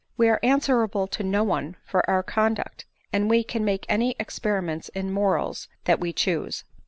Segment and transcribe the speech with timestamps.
[0.17, 4.89] We are answerable to no one for our conduct; and we can make any experiments
[4.95, 6.63] in morals that we choose.